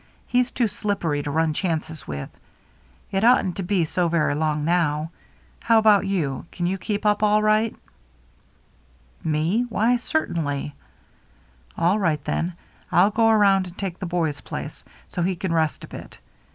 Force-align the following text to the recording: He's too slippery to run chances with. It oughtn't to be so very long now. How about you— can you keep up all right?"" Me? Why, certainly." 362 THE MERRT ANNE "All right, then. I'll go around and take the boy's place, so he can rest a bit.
He's 0.25 0.49
too 0.49 0.67
slippery 0.67 1.21
to 1.21 1.29
run 1.29 1.53
chances 1.53 2.07
with. 2.07 2.31
It 3.11 3.23
oughtn't 3.23 3.55
to 3.57 3.61
be 3.61 3.85
so 3.85 4.07
very 4.07 4.33
long 4.33 4.65
now. 4.65 5.11
How 5.59 5.77
about 5.77 6.07
you— 6.07 6.43
can 6.51 6.65
you 6.65 6.79
keep 6.79 7.05
up 7.05 7.21
all 7.21 7.43
right?"" 7.43 7.75
Me? 9.37 9.67
Why, 9.69 9.97
certainly." 9.97 10.73
362 11.75 11.75
THE 11.75 11.81
MERRT 11.83 11.87
ANNE 11.87 11.91
"All 11.91 11.99
right, 11.99 12.23
then. 12.25 12.53
I'll 12.91 13.11
go 13.11 13.29
around 13.29 13.67
and 13.67 13.77
take 13.77 13.99
the 13.99 14.07
boy's 14.07 14.41
place, 14.41 14.83
so 15.07 15.21
he 15.21 15.35
can 15.35 15.53
rest 15.53 15.83
a 15.83 15.87
bit. 15.87 16.17